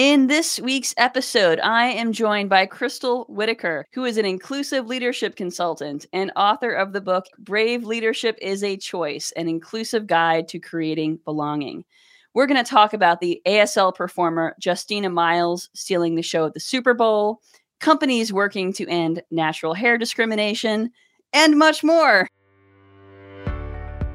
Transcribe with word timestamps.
In 0.00 0.28
this 0.28 0.58
week's 0.58 0.94
episode, 0.96 1.60
I 1.60 1.88
am 1.88 2.14
joined 2.14 2.48
by 2.48 2.64
Crystal 2.64 3.26
Whitaker, 3.28 3.84
who 3.92 4.06
is 4.06 4.16
an 4.16 4.24
inclusive 4.24 4.86
leadership 4.86 5.36
consultant 5.36 6.06
and 6.14 6.32
author 6.36 6.72
of 6.72 6.94
the 6.94 7.02
book 7.02 7.26
Brave 7.38 7.84
Leadership 7.84 8.38
is 8.40 8.64
a 8.64 8.78
Choice 8.78 9.30
An 9.36 9.46
Inclusive 9.46 10.06
Guide 10.06 10.48
to 10.48 10.58
Creating 10.58 11.18
Belonging. 11.26 11.84
We're 12.32 12.46
going 12.46 12.64
to 12.64 12.70
talk 12.70 12.94
about 12.94 13.20
the 13.20 13.42
ASL 13.46 13.94
performer 13.94 14.56
Justina 14.58 15.10
Miles 15.10 15.68
stealing 15.74 16.14
the 16.14 16.22
show 16.22 16.46
at 16.46 16.54
the 16.54 16.60
Super 16.60 16.94
Bowl, 16.94 17.42
companies 17.78 18.32
working 18.32 18.72
to 18.72 18.88
end 18.88 19.22
natural 19.30 19.74
hair 19.74 19.98
discrimination, 19.98 20.92
and 21.34 21.58
much 21.58 21.84
more. 21.84 22.26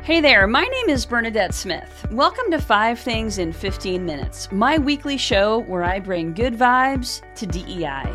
Hey 0.06 0.22
there, 0.22 0.46
my 0.46 0.64
name 0.64 0.90
is 0.90 1.04
Bernadette 1.04 1.56
Smith. 1.56 2.06
Welcome 2.12 2.52
to 2.52 2.60
Five 2.62 3.00
Things 3.00 3.40
in 3.40 3.52
15 3.52 4.06
Minutes, 4.06 4.52
my 4.52 4.78
weekly 4.78 5.18
show 5.18 5.62
where 5.62 5.84
I 5.84 6.00
bring 6.00 6.32
good 6.32 6.54
vibes 6.54 7.24
to 7.34 7.48
DEI. 7.48 8.06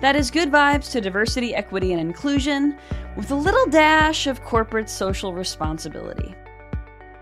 That 0.00 0.14
is 0.14 0.30
good 0.30 0.52
vibes 0.52 0.92
to 0.92 1.00
diversity, 1.00 1.52
equity, 1.52 1.90
and 1.90 2.00
inclusion 2.00 2.78
with 3.16 3.32
a 3.32 3.34
little 3.34 3.66
dash 3.66 4.28
of 4.28 4.44
corporate 4.44 4.88
social 4.88 5.34
responsibility. 5.34 6.32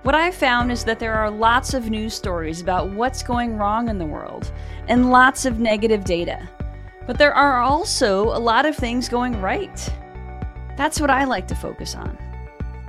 What 0.03 0.15
I've 0.15 0.35
found 0.35 0.71
is 0.71 0.85
that 0.85 0.99
there 0.99 1.15
are 1.15 1.31
lots 1.31 1.73
of 1.73 1.89
news 1.89 2.13
stories 2.13 2.61
about 2.61 2.91
what's 2.91 3.23
going 3.23 3.57
wrong 3.57 3.89
in 3.89 3.97
the 3.97 4.05
world 4.05 4.53
and 4.89 5.11
lots 5.11 5.47
of 5.47 5.61
negative 5.61 6.05
data. 6.05 6.47
But 7.07 7.17
there 7.17 7.33
are 7.33 7.63
also 7.63 8.25
a 8.25 8.39
lot 8.39 8.67
of 8.67 8.77
things 8.77 9.09
going 9.09 9.41
right. 9.41 9.91
That's 10.77 11.01
what 11.01 11.09
I 11.09 11.25
like 11.25 11.49
to 11.49 11.55
focus 11.55 11.95
on. 11.95 12.28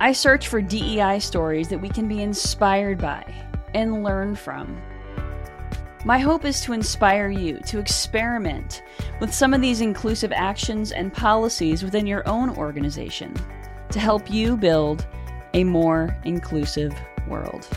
I 0.02 0.12
search 0.12 0.48
for 0.48 0.62
DEI 0.62 1.18
stories 1.18 1.68
that 1.68 1.78
we 1.78 1.90
can 1.90 2.08
be 2.08 2.22
inspired 2.22 2.96
by 2.96 3.22
and 3.74 4.02
learn 4.02 4.34
from. 4.34 4.80
My 6.06 6.18
hope 6.18 6.46
is 6.46 6.62
to 6.62 6.72
inspire 6.72 7.28
you 7.28 7.58
to 7.66 7.78
experiment 7.78 8.82
with 9.20 9.34
some 9.34 9.52
of 9.52 9.60
these 9.60 9.82
inclusive 9.82 10.32
actions 10.34 10.92
and 10.92 11.12
policies 11.12 11.82
within 11.82 12.06
your 12.06 12.26
own 12.26 12.48
organization 12.56 13.34
to 13.90 14.00
help 14.00 14.30
you 14.30 14.56
build 14.56 15.06
a 15.52 15.64
more 15.64 16.18
inclusive 16.24 16.94
world. 17.28 17.68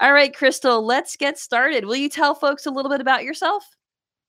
All 0.00 0.12
right, 0.12 0.34
Crystal, 0.34 0.84
let's 0.84 1.14
get 1.14 1.38
started. 1.38 1.84
Will 1.84 1.94
you 1.94 2.08
tell 2.08 2.34
folks 2.34 2.66
a 2.66 2.72
little 2.72 2.90
bit 2.90 3.00
about 3.00 3.22
yourself? 3.22 3.64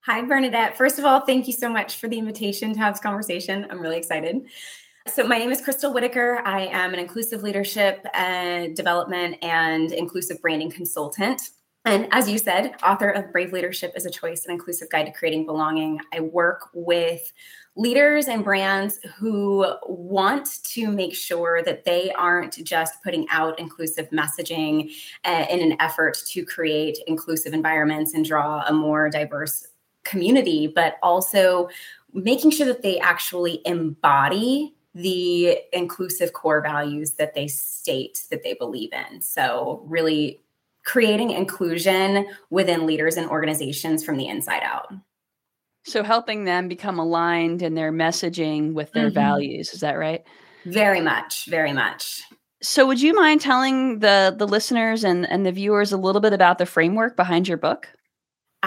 Hi, 0.06 0.22
Bernadette. 0.22 0.78
First 0.78 1.00
of 1.00 1.06
all, 1.06 1.22
thank 1.22 1.48
you 1.48 1.54
so 1.54 1.68
much 1.68 1.96
for 1.96 2.08
the 2.08 2.20
invitation 2.20 2.72
to 2.74 2.80
have 2.80 2.94
this 2.94 3.02
conversation. 3.02 3.66
I'm 3.72 3.82
really 3.82 3.98
excited. 3.98 4.46
So, 5.08 5.24
my 5.24 5.40
name 5.40 5.52
is 5.52 5.62
Crystal 5.62 5.92
Whitaker. 5.92 6.44
I 6.46 6.68
am 6.68 6.94
an 6.94 7.00
inclusive 7.00 7.42
leadership 7.42 8.06
and 8.14 8.74
uh, 8.74 8.76
development 8.76 9.38
and 9.42 9.92
inclusive 9.92 10.40
branding 10.44 10.70
consultant. 10.70 11.50
And 11.86 12.08
as 12.12 12.30
you 12.30 12.38
said, 12.38 12.76
author 12.84 13.10
of 13.10 13.32
Brave 13.32 13.52
Leadership 13.52 13.94
is 13.96 14.06
a 14.06 14.12
Choice, 14.12 14.46
an 14.46 14.52
inclusive 14.52 14.92
guide 14.92 15.08
to 15.08 15.12
creating 15.12 15.48
belonging. 15.48 16.00
I 16.14 16.20
work 16.20 16.70
with 16.76 17.34
leaders 17.76 18.28
and 18.28 18.44
brands 18.44 19.00
who 19.18 19.66
want 19.88 20.64
to 20.66 20.88
make 20.88 21.16
sure 21.16 21.64
that 21.64 21.84
they 21.84 22.12
aren't 22.12 22.64
just 22.64 23.02
putting 23.04 23.26
out 23.32 23.58
inclusive 23.58 24.08
messaging 24.12 24.92
uh, 25.24 25.46
in 25.50 25.62
an 25.62 25.82
effort 25.82 26.16
to 26.28 26.46
create 26.46 27.00
inclusive 27.08 27.54
environments 27.54 28.14
and 28.14 28.24
draw 28.24 28.64
a 28.68 28.72
more 28.72 29.10
diverse 29.10 29.66
community, 30.06 30.68
but 30.68 30.98
also 31.04 31.70
making 32.14 32.52
sure 32.52 32.66
that 32.66 32.82
they 32.82 33.00
actually 33.00 33.62
embody 33.66 34.74
the 34.96 35.60
inclusive 35.74 36.32
core 36.32 36.62
values 36.62 37.12
that 37.14 37.36
they 37.36 37.48
state 37.48 38.24
that 38.32 38.44
they 38.44 38.54
believe 38.54 38.92
in. 38.94 39.22
So, 39.22 39.84
really 39.86 40.42
creating 40.86 41.32
inclusion 41.32 42.28
within 42.50 42.86
leaders 42.86 43.18
and 43.18 43.30
organizations 43.30 44.06
from 44.06 44.18
the 44.18 44.28
inside 44.28 44.64
out. 44.64 44.94
So, 45.84 46.02
helping 46.02 46.46
them 46.46 46.70
become 46.70 46.98
aligned 46.98 47.62
in 47.62 47.76
their 47.76 47.92
messaging 47.92 48.74
with 48.74 48.92
their 48.94 49.08
mm-hmm. 49.08 49.16
values. 49.16 49.74
Is 49.74 49.82
that 49.82 50.00
right? 50.00 50.24
Very 50.66 51.02
much, 51.02 51.46
very 51.48 51.74
much. 51.74 52.24
So, 52.62 52.88
would 52.88 53.02
you 53.02 53.14
mind 53.14 53.42
telling 53.42 54.00
the 54.00 54.34
the 54.36 54.48
listeners 54.48 55.04
and 55.04 55.30
and 55.30 55.46
the 55.46 55.52
viewers 55.52 55.92
a 55.92 55.98
little 55.98 56.22
bit 56.22 56.34
about 56.34 56.58
the 56.58 56.66
framework 56.66 57.18
behind 57.18 57.50
your 57.50 57.58
book? 57.58 57.90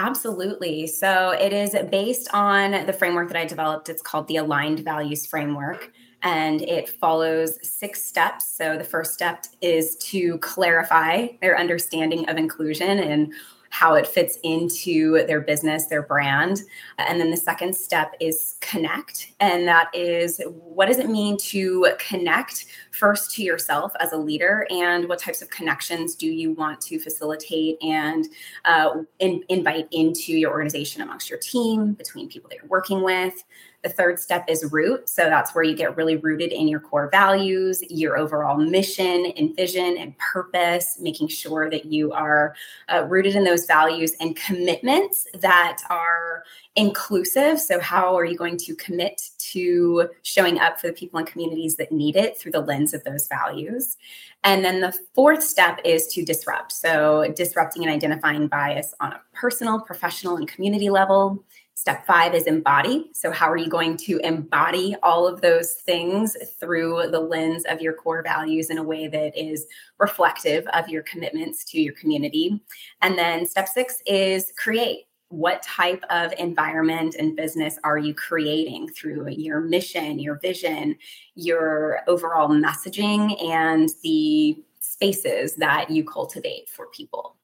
Absolutely. 0.01 0.87
So 0.87 1.31
it 1.31 1.51
is 1.51 1.75
based 1.91 2.29
on 2.33 2.85
the 2.85 2.93
framework 2.93 3.27
that 3.27 3.37
I 3.37 3.43
developed. 3.45 3.89
It's 3.89 4.01
called 4.01 4.29
the 4.29 4.37
Aligned 4.37 4.79
Values 4.79 5.25
Framework, 5.25 5.91
and 6.23 6.61
it 6.61 6.87
follows 6.87 7.59
six 7.67 8.01
steps. 8.01 8.49
So 8.49 8.77
the 8.77 8.85
first 8.85 9.13
step 9.13 9.43
is 9.59 9.97
to 9.97 10.37
clarify 10.37 11.27
their 11.41 11.59
understanding 11.59 12.29
of 12.29 12.37
inclusion 12.37 12.97
and 12.97 13.33
how 13.69 13.93
it 13.93 14.07
fits 14.07 14.37
into 14.43 15.25
their 15.27 15.41
business, 15.41 15.87
their 15.87 16.01
brand. 16.01 16.61
And 16.97 17.19
then 17.19 17.31
the 17.31 17.37
second 17.37 17.75
step 17.75 18.13
is 18.19 18.55
connect. 18.61 19.31
And 19.39 19.67
that 19.67 19.89
is 19.93 20.41
what 20.47 20.87
does 20.87 20.97
it 20.97 21.09
mean 21.09 21.37
to 21.37 21.87
connect 21.99 22.65
first 22.91 23.31
to 23.35 23.43
yourself 23.43 23.91
as 23.99 24.11
a 24.11 24.17
leader 24.17 24.67
and 24.69 25.07
what 25.07 25.19
types 25.19 25.41
of 25.41 25.49
connections 25.49 26.15
do 26.15 26.27
you 26.27 26.51
want 26.53 26.81
to 26.81 26.99
facilitate 26.99 27.77
and 27.81 28.27
uh, 28.65 29.03
in, 29.19 29.43
invite 29.49 29.87
into 29.91 30.33
your 30.33 30.51
organization 30.51 31.01
amongst 31.01 31.29
your 31.29 31.39
team, 31.39 31.93
between 31.93 32.27
people 32.27 32.49
that 32.49 32.57
you're 32.57 32.67
working 32.67 33.03
with. 33.03 33.43
The 33.81 33.89
third 33.89 34.19
step 34.19 34.45
is 34.49 34.65
root. 34.71 35.07
So 35.07 35.25
that's 35.25 35.55
where 35.55 35.63
you 35.63 35.73
get 35.73 35.95
really 35.95 36.17
rooted 36.17 36.51
in 36.51 36.67
your 36.67 36.81
core 36.81 37.09
values, 37.09 37.81
your 37.89 38.17
overall 38.17 38.57
mission 38.57 39.27
and 39.37 39.55
vision 39.55 39.97
and 39.97 40.17
purpose, 40.17 40.97
making 40.99 41.29
sure 41.29 41.69
that 41.69 41.85
you 41.85 42.11
are 42.11 42.55
uh, 42.89 43.05
rooted 43.07 43.35
in 43.35 43.45
those 43.45 43.65
values 43.65 44.15
and 44.19 44.35
commitments 44.35 45.27
that 45.35 45.77
are 45.89 46.43
inclusive. 46.75 47.59
So, 47.59 47.79
how 47.79 48.17
are 48.17 48.25
you 48.25 48.37
going 48.37 48.57
to 48.57 48.75
commit 48.75 49.29
to 49.51 50.09
showing 50.23 50.59
up 50.59 50.79
for 50.79 50.87
the 50.87 50.93
people 50.93 51.19
and 51.19 51.27
communities 51.27 51.75
that 51.77 51.91
need 51.91 52.15
it 52.15 52.37
through 52.37 52.51
the 52.51 52.61
lens 52.61 52.93
of 52.93 53.03
those 53.03 53.27
values? 53.27 53.97
And 54.43 54.63
then 54.63 54.79
the 54.79 54.97
fourth 55.13 55.43
step 55.43 55.79
is 55.83 56.07
to 56.07 56.23
disrupt. 56.23 56.71
So, 56.71 57.31
disrupting 57.35 57.83
and 57.83 57.91
identifying 57.91 58.47
bias 58.47 58.93
on 58.99 59.13
a 59.13 59.21
personal, 59.33 59.81
professional, 59.81 60.37
and 60.37 60.47
community 60.47 60.89
level. 60.89 61.43
Step 61.79 62.05
five 62.05 62.35
is 62.35 62.43
embody. 62.43 63.09
So, 63.13 63.31
how 63.31 63.49
are 63.49 63.55
you 63.55 63.69
going 63.69 63.95
to 63.99 64.17
embody 64.17 64.97
all 65.01 65.25
of 65.25 65.39
those 65.39 65.75
things 65.75 66.35
through 66.59 67.07
the 67.09 67.21
lens 67.21 67.63
of 67.69 67.79
your 67.79 67.93
core 67.93 68.21
values 68.21 68.69
in 68.69 68.77
a 68.77 68.83
way 68.83 69.07
that 69.07 69.41
is 69.41 69.65
reflective 69.97 70.67
of 70.73 70.89
your 70.89 71.03
commitments 71.03 71.63
to 71.71 71.79
your 71.79 71.93
community? 71.93 72.61
And 73.01 73.17
then 73.17 73.45
step 73.45 73.69
six 73.69 74.01
is 74.05 74.51
create. 74.57 75.05
What 75.29 75.63
type 75.63 76.03
of 76.09 76.33
environment 76.37 77.15
and 77.17 77.37
business 77.37 77.79
are 77.85 77.97
you 77.97 78.13
creating 78.13 78.89
through 78.89 79.29
your 79.29 79.61
mission, 79.61 80.19
your 80.19 80.37
vision, 80.39 80.97
your 81.35 82.01
overall 82.07 82.49
messaging, 82.49 83.41
and 83.41 83.87
the 84.03 84.61
spaces 84.81 85.55
that 85.55 85.89
you 85.89 86.03
cultivate 86.03 86.67
for 86.67 86.87
people? 86.87 87.38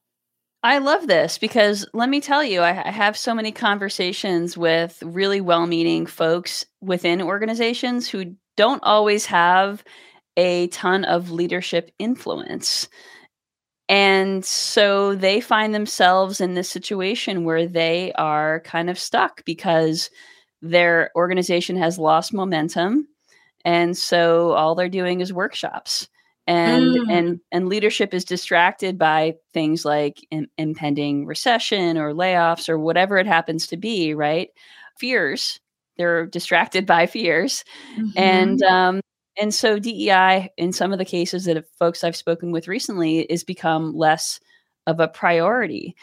I 0.66 0.78
love 0.78 1.06
this 1.06 1.38
because 1.38 1.86
let 1.92 2.08
me 2.08 2.20
tell 2.20 2.42
you, 2.42 2.60
I, 2.60 2.88
I 2.88 2.90
have 2.90 3.16
so 3.16 3.32
many 3.32 3.52
conversations 3.52 4.58
with 4.58 5.00
really 5.00 5.40
well 5.40 5.64
meaning 5.68 6.06
folks 6.06 6.66
within 6.80 7.22
organizations 7.22 8.08
who 8.08 8.34
don't 8.56 8.82
always 8.82 9.26
have 9.26 9.84
a 10.36 10.66
ton 10.66 11.04
of 11.04 11.30
leadership 11.30 11.92
influence. 12.00 12.88
And 13.88 14.44
so 14.44 15.14
they 15.14 15.40
find 15.40 15.72
themselves 15.72 16.40
in 16.40 16.54
this 16.54 16.68
situation 16.68 17.44
where 17.44 17.68
they 17.68 18.12
are 18.14 18.58
kind 18.64 18.90
of 18.90 18.98
stuck 18.98 19.44
because 19.44 20.10
their 20.62 21.12
organization 21.14 21.76
has 21.76 21.96
lost 21.96 22.34
momentum. 22.34 23.06
And 23.64 23.96
so 23.96 24.50
all 24.50 24.74
they're 24.74 24.88
doing 24.88 25.20
is 25.20 25.32
workshops 25.32 26.08
and 26.46 26.84
mm. 26.84 27.12
and 27.12 27.40
and 27.50 27.68
leadership 27.68 28.14
is 28.14 28.24
distracted 28.24 28.98
by 28.98 29.34
things 29.52 29.84
like 29.84 30.24
Im- 30.30 30.50
impending 30.56 31.26
recession 31.26 31.98
or 31.98 32.14
layoffs 32.14 32.68
or 32.68 32.78
whatever 32.78 33.18
it 33.18 33.26
happens 33.26 33.66
to 33.66 33.76
be 33.76 34.14
right 34.14 34.50
fears 34.98 35.60
they're 35.96 36.26
distracted 36.26 36.86
by 36.86 37.06
fears 37.06 37.64
mm-hmm. 37.96 38.10
and 38.16 38.62
um 38.62 39.00
and 39.38 39.52
so 39.52 39.78
DEI 39.78 40.50
in 40.56 40.72
some 40.72 40.92
of 40.92 40.98
the 40.98 41.04
cases 41.04 41.44
that 41.44 41.62
folks 41.78 42.04
I've 42.04 42.16
spoken 42.16 42.52
with 42.52 42.68
recently 42.68 43.20
is 43.20 43.44
become 43.44 43.94
less 43.94 44.40
of 44.86 45.00
a 45.00 45.08
priority 45.08 45.96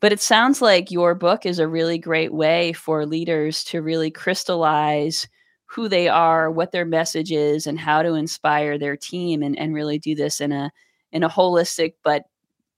but 0.00 0.12
it 0.12 0.20
sounds 0.20 0.62
like 0.62 0.90
your 0.90 1.14
book 1.14 1.44
is 1.44 1.58
a 1.58 1.68
really 1.68 1.98
great 1.98 2.32
way 2.32 2.72
for 2.72 3.04
leaders 3.04 3.64
to 3.64 3.82
really 3.82 4.10
crystallize 4.10 5.28
who 5.70 5.88
they 5.88 6.08
are, 6.08 6.50
what 6.50 6.72
their 6.72 6.84
message 6.84 7.30
is, 7.30 7.66
and 7.66 7.78
how 7.78 8.02
to 8.02 8.14
inspire 8.14 8.76
their 8.76 8.96
team 8.96 9.42
and, 9.42 9.56
and 9.58 9.72
really 9.72 9.98
do 9.98 10.14
this 10.14 10.40
in 10.40 10.52
a 10.52 10.70
in 11.12 11.22
a 11.22 11.28
holistic 11.28 11.94
but 12.02 12.24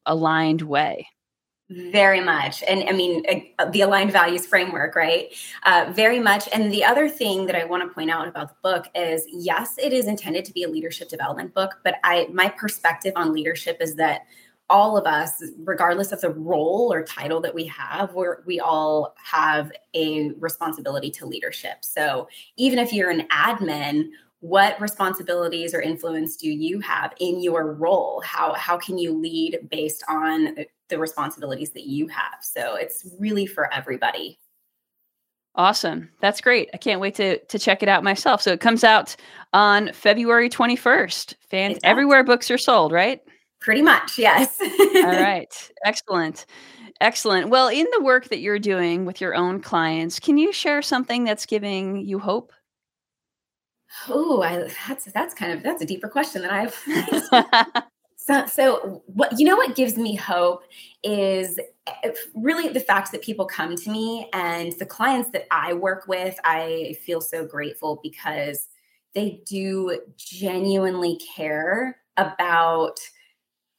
aligned 0.07 0.63
way. 0.63 1.07
Very 1.71 2.21
much. 2.21 2.63
And 2.65 2.87
I 2.87 2.93
mean, 2.93 3.25
uh, 3.59 3.71
the 3.71 3.81
aligned 3.81 4.13
values 4.13 4.47
framework, 4.47 4.95
right? 4.95 5.33
Uh, 5.65 5.91
very 5.95 6.19
much. 6.19 6.47
And 6.53 6.71
the 6.71 6.85
other 6.85 7.09
thing 7.09 7.47
that 7.47 7.57
I 7.57 7.65
want 7.65 7.83
to 7.83 7.95
point 7.95 8.11
out 8.11 8.29
about 8.29 8.49
the 8.51 8.57
book 8.63 8.89
is 8.95 9.25
yes, 9.31 9.77
it 9.79 9.93
is 9.93 10.07
intended 10.07 10.45
to 10.47 10.53
be 10.53 10.65
a 10.65 10.69
leadership 10.69 11.09
development 11.09 11.55
book, 11.55 11.77
but 11.85 11.95
I 12.05 12.29
my 12.33 12.49
perspective 12.49 13.15
on 13.17 13.33
leadership 13.33 13.79
is 13.81 13.95
that 13.97 14.27
all 14.71 14.97
of 14.97 15.07
us, 15.07 15.43
regardless 15.59 16.13
of 16.13 16.21
the 16.21 16.31
role 16.31 16.93
or 16.93 17.03
title 17.03 17.41
that 17.41 17.55
we 17.55 17.67
have, 17.67 18.15
we 18.15 18.27
we 18.47 18.61
all 18.61 19.15
have 19.23 19.71
a 19.95 20.31
responsibility 20.39 21.11
to 21.11 21.27
leadership. 21.27 21.85
So 21.85 22.29
even 22.57 22.79
if 22.79 22.93
you're 22.93 23.11
an 23.11 23.27
admin 23.29 24.09
what 24.43 24.79
responsibilities 24.81 25.73
or 25.73 25.81
influence 25.81 26.37
do 26.37 26.51
you 26.51 26.81
have 26.81 27.15
in 27.21 27.41
your 27.41 27.75
role? 27.75 28.21
How 28.27 28.55
how 28.55 28.77
can 28.77 28.99
you 28.99 29.17
lead 29.17 29.69
based 29.71 30.03
on 30.09 30.57
the 30.89 30.99
responsibilities 30.99 31.71
that 31.71 31.85
you 31.85 32.09
have? 32.09 32.39
So 32.41 32.75
it's 32.75 33.09
really 33.21 33.47
for 33.47 33.73
everybody. 33.73 34.41
Awesome. 35.55 36.11
That's 36.21 36.41
great. 36.41 36.71
I 36.75 36.77
can't 36.79 37.01
wait 37.01 37.15
to 37.17 37.39
to 37.39 37.59
check 37.59 37.85
it 37.85 37.89
out 37.89 38.03
myself. 38.03 38.43
So 38.43 38.53
it 38.53 38.61
comes 38.61 38.83
out 38.83 39.15
on 39.53 39.93
february 39.93 40.49
21st 40.49 41.35
fans 41.51 41.79
everywhere 41.85 42.25
books 42.25 42.51
are 42.51 42.59
sold 42.59 42.91
right 42.91 43.21
pretty 43.63 43.83
much 43.83 44.19
yes 44.19 44.59
all 44.61 45.03
right 45.05 45.71
excellent 45.85 46.47
excellent 47.01 47.49
well 47.49 47.69
in 47.69 47.87
the 47.93 48.03
work 48.03 48.29
that 48.29 48.41
you're 48.41 48.59
doing 48.59 49.05
with 49.05 49.21
your 49.21 49.35
own 49.35 49.61
clients 49.61 50.21
can 50.21 50.37
you 50.37 50.53
share 50.53 50.83
something 50.83 51.25
that's 51.25 51.47
giving 51.47 51.97
you 51.97 52.19
hope 52.19 52.53
Oh, 54.09 54.43
I 54.43 54.69
that's 54.89 55.05
that's 55.13 55.35
kind 55.35 55.53
of 55.53 55.63
that's 55.63 55.83
a 55.83 55.87
deeper 55.87 56.09
question 56.09 56.43
than 56.43 56.51
I've. 56.51 56.75
so, 58.17 58.47
so 58.47 59.03
what 59.07 59.39
you 59.39 59.47
know 59.47 59.57
what 59.57 59.77
gives 59.77 59.97
me 59.97 60.15
hope 60.15 60.65
is 61.03 61.59
eh, 61.87 62.13
really 62.35 62.69
the 62.69 62.81
fact 62.81 63.13
that 63.13 63.23
people 63.23 63.45
come 63.45 63.77
to 63.77 63.91
me 63.91 64.29
and 64.33 64.73
the 64.79 64.87
clients 64.87 65.31
that 65.31 65.47
I 65.51 65.75
work 65.75 66.07
with. 66.09 66.39
I 66.45 66.97
feel 67.05 67.21
so 67.21 67.45
grateful 67.45 68.01
because 68.03 68.69
they 69.15 69.43
do 69.47 70.01
genuinely 70.17 71.21
care 71.37 71.99
about 72.17 72.99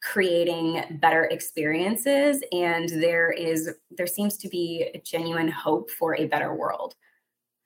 creating 0.04 0.98
better 1.00 1.24
experiences 1.24 2.42
and 2.52 2.90
there 2.90 3.32
is 3.32 3.70
there 3.96 4.06
seems 4.06 4.36
to 4.36 4.48
be 4.50 4.90
a 4.94 4.98
genuine 4.98 5.48
hope 5.48 5.90
for 5.90 6.14
a 6.16 6.26
better 6.26 6.54
world 6.54 6.94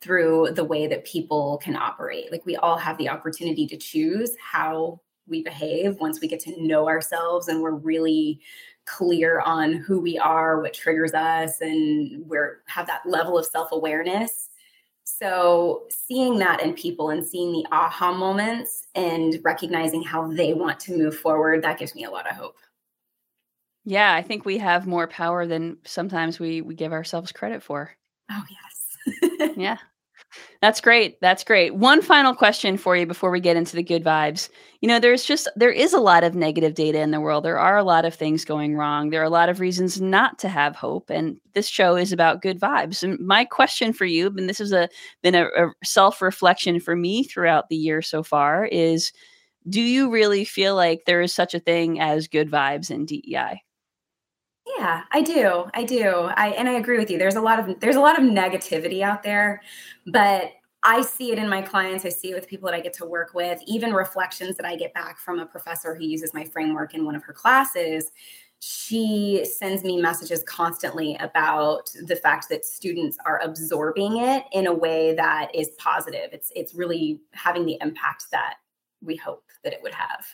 through 0.00 0.48
the 0.52 0.62
way 0.62 0.86
that 0.86 1.04
people 1.04 1.58
can 1.58 1.74
operate. 1.74 2.30
Like 2.30 2.46
we 2.46 2.54
all 2.54 2.78
have 2.78 2.96
the 2.96 3.08
opportunity 3.08 3.66
to 3.66 3.76
choose 3.76 4.36
how 4.40 5.00
we 5.26 5.42
behave 5.42 5.98
once 5.98 6.20
we 6.20 6.28
get 6.28 6.38
to 6.40 6.64
know 6.64 6.86
ourselves 6.86 7.48
and 7.48 7.60
we're 7.60 7.74
really 7.74 8.40
clear 8.86 9.40
on 9.40 9.72
who 9.72 10.00
we 10.00 10.16
are, 10.16 10.62
what 10.62 10.72
triggers 10.72 11.14
us, 11.14 11.60
and 11.60 12.24
we're 12.24 12.62
have 12.66 12.86
that 12.86 13.02
level 13.04 13.36
of 13.36 13.46
self-awareness. 13.46 14.47
So 15.16 15.86
seeing 15.88 16.38
that 16.38 16.62
in 16.62 16.74
people 16.74 17.10
and 17.10 17.24
seeing 17.24 17.52
the 17.52 17.66
aha 17.72 18.12
moments 18.12 18.86
and 18.94 19.38
recognizing 19.42 20.02
how 20.02 20.28
they 20.28 20.52
want 20.52 20.78
to 20.80 20.96
move 20.96 21.16
forward, 21.16 21.62
that 21.62 21.78
gives 21.78 21.94
me 21.94 22.04
a 22.04 22.10
lot 22.10 22.28
of 22.28 22.36
hope. 22.36 22.56
Yeah, 23.84 24.12
I 24.14 24.22
think 24.22 24.44
we 24.44 24.58
have 24.58 24.86
more 24.86 25.06
power 25.06 25.46
than 25.46 25.78
sometimes 25.84 26.38
we 26.38 26.60
we 26.60 26.74
give 26.74 26.92
ourselves 26.92 27.32
credit 27.32 27.62
for. 27.62 27.90
Oh 28.30 28.44
yes 28.50 29.52
yeah. 29.56 29.78
That's 30.60 30.80
great. 30.80 31.20
That's 31.20 31.44
great. 31.44 31.74
One 31.74 32.02
final 32.02 32.34
question 32.34 32.76
for 32.76 32.96
you 32.96 33.06
before 33.06 33.30
we 33.30 33.40
get 33.40 33.56
into 33.56 33.76
the 33.76 33.82
good 33.82 34.04
vibes. 34.04 34.48
You 34.80 34.88
know, 34.88 34.98
there's 34.98 35.24
just 35.24 35.48
there 35.56 35.70
is 35.70 35.92
a 35.92 36.00
lot 36.00 36.24
of 36.24 36.34
negative 36.34 36.74
data 36.74 37.00
in 37.00 37.12
the 37.12 37.20
world. 37.20 37.44
There 37.44 37.58
are 37.58 37.76
a 37.76 37.84
lot 37.84 38.04
of 38.04 38.14
things 38.14 38.44
going 38.44 38.76
wrong. 38.76 39.10
There 39.10 39.20
are 39.20 39.24
a 39.24 39.30
lot 39.30 39.48
of 39.48 39.60
reasons 39.60 40.00
not 40.00 40.38
to 40.40 40.48
have 40.48 40.74
hope, 40.76 41.10
and 41.10 41.38
this 41.54 41.68
show 41.68 41.96
is 41.96 42.12
about 42.12 42.42
good 42.42 42.60
vibes. 42.60 43.02
And 43.02 43.18
my 43.20 43.44
question 43.44 43.92
for 43.92 44.04
you, 44.04 44.26
and 44.26 44.48
this 44.48 44.58
has 44.58 44.72
a 44.72 44.88
been 45.22 45.34
a, 45.34 45.46
a 45.46 45.72
self 45.84 46.20
reflection 46.20 46.80
for 46.80 46.96
me 46.96 47.24
throughout 47.24 47.68
the 47.68 47.76
year 47.76 48.02
so 48.02 48.22
far, 48.22 48.64
is: 48.66 49.12
Do 49.68 49.80
you 49.80 50.10
really 50.10 50.44
feel 50.44 50.74
like 50.74 51.04
there 51.06 51.22
is 51.22 51.32
such 51.32 51.54
a 51.54 51.60
thing 51.60 52.00
as 52.00 52.28
good 52.28 52.50
vibes 52.50 52.90
in 52.90 53.06
DEI? 53.06 53.62
Yeah, 54.78 55.02
I 55.10 55.22
do. 55.22 55.64
I 55.74 55.82
do. 55.82 56.30
I 56.36 56.50
and 56.50 56.68
I 56.68 56.74
agree 56.74 56.98
with 56.98 57.10
you. 57.10 57.18
There's 57.18 57.34
a 57.34 57.40
lot 57.40 57.58
of 57.58 57.80
there's 57.80 57.96
a 57.96 58.00
lot 58.00 58.16
of 58.16 58.24
negativity 58.24 59.02
out 59.02 59.24
there, 59.24 59.60
but 60.06 60.52
I 60.84 61.02
see 61.02 61.32
it 61.32 61.38
in 61.38 61.48
my 61.48 61.62
clients. 61.62 62.04
I 62.04 62.10
see 62.10 62.30
it 62.30 62.34
with 62.34 62.46
people 62.46 62.66
that 62.66 62.76
I 62.76 62.80
get 62.80 62.92
to 62.94 63.04
work 63.04 63.34
with, 63.34 63.60
even 63.66 63.92
reflections 63.92 64.56
that 64.56 64.64
I 64.64 64.76
get 64.76 64.94
back 64.94 65.18
from 65.18 65.40
a 65.40 65.46
professor 65.46 65.96
who 65.96 66.04
uses 66.04 66.32
my 66.32 66.44
framework 66.44 66.94
in 66.94 67.04
one 67.04 67.16
of 67.16 67.24
her 67.24 67.32
classes. 67.32 68.12
She 68.60 69.44
sends 69.44 69.82
me 69.82 70.00
messages 70.00 70.44
constantly 70.44 71.16
about 71.16 71.90
the 72.06 72.16
fact 72.16 72.48
that 72.50 72.64
students 72.64 73.18
are 73.26 73.40
absorbing 73.42 74.18
it 74.18 74.44
in 74.52 74.68
a 74.68 74.72
way 74.72 75.12
that 75.16 75.52
is 75.56 75.70
positive. 75.78 76.30
It's 76.32 76.52
it's 76.54 76.72
really 76.72 77.20
having 77.32 77.66
the 77.66 77.78
impact 77.80 78.26
that 78.30 78.58
we 79.02 79.16
hope 79.16 79.42
that 79.64 79.72
it 79.72 79.82
would 79.82 79.94
have. 79.94 80.24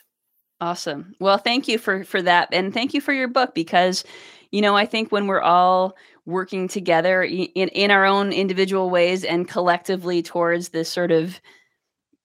Awesome. 0.61 1.15
Well, 1.19 1.37
thank 1.37 1.67
you 1.67 1.77
for 1.77 2.03
for 2.05 2.21
that 2.21 2.49
and 2.51 2.73
thank 2.73 2.93
you 2.93 3.01
for 3.01 3.11
your 3.11 3.27
book 3.27 3.53
because 3.53 4.05
you 4.55 4.61
know, 4.61 4.77
I 4.77 4.85
think 4.85 5.11
when 5.11 5.27
we're 5.27 5.41
all 5.41 5.97
working 6.25 6.69
together 6.69 7.21
in 7.23 7.67
in 7.67 7.91
our 7.91 8.05
own 8.05 8.31
individual 8.31 8.89
ways 8.89 9.25
and 9.25 9.49
collectively 9.49 10.23
towards 10.23 10.69
this 10.69 10.87
sort 10.87 11.11
of 11.11 11.41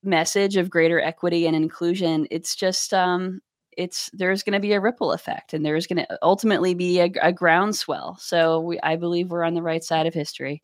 message 0.04 0.56
of 0.56 0.70
greater 0.70 1.00
equity 1.00 1.44
and 1.48 1.56
inclusion, 1.56 2.28
it's 2.30 2.54
just 2.54 2.94
um 2.94 3.40
it's 3.76 4.10
there's 4.12 4.44
going 4.44 4.52
to 4.52 4.60
be 4.60 4.74
a 4.74 4.80
ripple 4.80 5.10
effect 5.10 5.54
and 5.54 5.66
there's 5.66 5.88
going 5.88 6.06
to 6.06 6.18
ultimately 6.22 6.72
be 6.72 7.00
a, 7.00 7.10
a 7.20 7.32
groundswell. 7.32 8.16
So 8.20 8.60
we 8.60 8.78
I 8.80 8.94
believe 8.94 9.32
we're 9.32 9.42
on 9.42 9.54
the 9.54 9.62
right 9.62 9.82
side 9.82 10.06
of 10.06 10.14
history. 10.14 10.62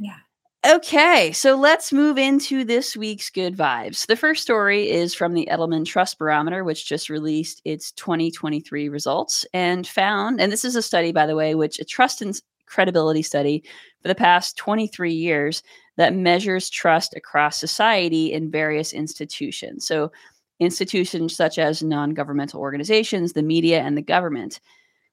Yeah. 0.00 0.18
Okay, 0.66 1.30
so 1.30 1.54
let's 1.54 1.92
move 1.92 2.18
into 2.18 2.64
this 2.64 2.96
week's 2.96 3.30
good 3.30 3.56
vibes. 3.56 4.04
The 4.08 4.16
first 4.16 4.42
story 4.42 4.90
is 4.90 5.14
from 5.14 5.34
the 5.34 5.46
Edelman 5.48 5.84
Trust 5.84 6.18
Barometer, 6.18 6.64
which 6.64 6.88
just 6.88 7.08
released 7.08 7.62
its 7.64 7.92
2023 7.92 8.88
results 8.88 9.46
and 9.54 9.86
found, 9.86 10.40
and 10.40 10.50
this 10.50 10.64
is 10.64 10.74
a 10.74 10.82
study, 10.82 11.12
by 11.12 11.24
the 11.24 11.36
way, 11.36 11.54
which 11.54 11.78
a 11.78 11.84
trust 11.84 12.20
and 12.20 12.40
credibility 12.66 13.22
study 13.22 13.62
for 14.02 14.08
the 14.08 14.14
past 14.16 14.56
23 14.56 15.12
years 15.12 15.62
that 15.98 16.14
measures 16.14 16.68
trust 16.68 17.14
across 17.14 17.60
society 17.60 18.32
in 18.32 18.50
various 18.50 18.92
institutions. 18.92 19.86
So, 19.86 20.10
institutions 20.58 21.36
such 21.36 21.60
as 21.60 21.80
non 21.80 22.10
governmental 22.10 22.60
organizations, 22.60 23.34
the 23.34 23.42
media, 23.44 23.82
and 23.82 23.96
the 23.96 24.02
government. 24.02 24.58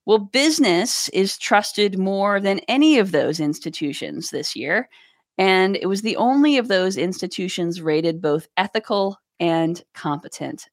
Well, 0.08 0.18
business 0.18 1.10
is 1.10 1.38
trusted 1.38 2.00
more 2.00 2.40
than 2.40 2.60
any 2.68 2.98
of 2.98 3.12
those 3.12 3.40
institutions 3.40 4.32
this 4.32 4.56
year 4.56 4.90
and 5.38 5.76
it 5.76 5.88
was 5.88 6.02
the 6.02 6.18
only 6.18 6.58
of 6.58 6.68
those 6.68 6.98
institutions 6.98 7.82
rated 7.82 8.22
both 8.22 8.48
ethical 8.58 9.20
and 9.40 9.84
competent 9.94 10.70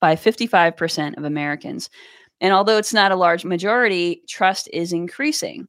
by 0.00 0.16
55% 0.16 1.16
of 1.16 1.24
Americans. 1.24 1.90
And 2.40 2.52
although 2.52 2.78
it's 2.78 2.94
not 2.94 3.12
a 3.12 3.16
large 3.16 3.44
majority, 3.44 4.22
trust 4.28 4.68
is 4.72 4.92
increasing. 4.92 5.66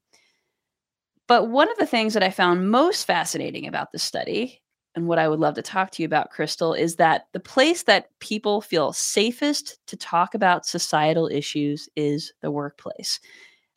But 1.27 1.49
one 1.49 1.69
of 1.69 1.77
the 1.77 1.85
things 1.85 2.13
that 2.13 2.23
I 2.23 2.31
found 2.31 2.71
most 2.71 3.05
fascinating 3.05 3.67
about 3.67 3.91
this 3.91 4.03
study, 4.03 4.61
and 4.95 5.07
what 5.07 5.19
I 5.19 5.27
would 5.27 5.39
love 5.39 5.55
to 5.55 5.61
talk 5.61 5.91
to 5.91 6.01
you 6.01 6.07
about, 6.07 6.31
Crystal, 6.31 6.73
is 6.73 6.95
that 6.95 7.27
the 7.33 7.39
place 7.39 7.83
that 7.83 8.09
people 8.19 8.61
feel 8.61 8.93
safest 8.93 9.77
to 9.87 9.97
talk 9.97 10.33
about 10.33 10.65
societal 10.65 11.27
issues 11.27 11.87
is 11.95 12.33
the 12.41 12.49
workplace. 12.49 13.19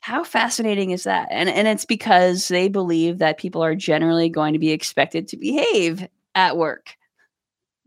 How 0.03 0.25
fascinating 0.25 0.91
is 0.91 1.05
that? 1.05 1.29
And 1.31 1.47
and 1.47 1.65
it's 1.65 1.85
because 1.85 2.49
they 2.49 2.67
believe 2.67 3.19
that 3.19 3.37
people 3.37 3.63
are 3.63 3.73
generally 3.73 4.27
going 4.27 4.51
to 4.51 4.59
be 4.59 4.71
expected 4.71 5.29
to 5.29 5.37
behave 5.37 6.05
at 6.35 6.57
work. 6.57 6.97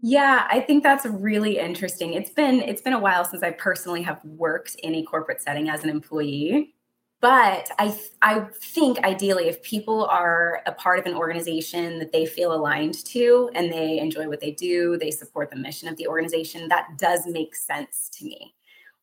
Yeah, 0.00 0.46
I 0.50 0.60
think 0.60 0.82
that's 0.82 1.04
really 1.04 1.58
interesting. 1.58 2.14
It's 2.14 2.30
been 2.30 2.62
it's 2.62 2.80
been 2.80 2.94
a 2.94 2.98
while 2.98 3.26
since 3.26 3.42
I 3.42 3.50
personally 3.50 4.00
have 4.04 4.24
worked 4.24 4.76
in 4.76 4.94
a 4.94 5.02
corporate 5.02 5.42
setting 5.42 5.68
as 5.68 5.84
an 5.84 5.90
employee. 5.90 6.74
But 7.20 7.70
I 7.78 7.94
I 8.22 8.46
think 8.62 8.98
ideally 9.04 9.48
if 9.48 9.62
people 9.62 10.06
are 10.06 10.62
a 10.64 10.72
part 10.72 10.98
of 10.98 11.04
an 11.04 11.12
organization 11.14 11.98
that 11.98 12.12
they 12.12 12.24
feel 12.24 12.54
aligned 12.54 13.04
to 13.08 13.50
and 13.54 13.70
they 13.70 13.98
enjoy 13.98 14.26
what 14.26 14.40
they 14.40 14.52
do, 14.52 14.96
they 14.96 15.10
support 15.10 15.50
the 15.50 15.56
mission 15.56 15.86
of 15.86 15.98
the 15.98 16.08
organization, 16.08 16.68
that 16.68 16.96
does 16.96 17.26
make 17.26 17.54
sense 17.54 18.08
to 18.14 18.24
me 18.24 18.55